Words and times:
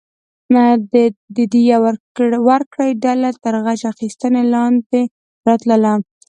د 1.35 1.37
دیه 1.53 1.77
ورکړې 2.49 2.89
ډله 3.03 3.29
تر 3.43 3.55
غچ 3.65 3.81
اخیستنې 3.93 4.43
لاندې 4.53 5.01
راتله. 5.47 5.93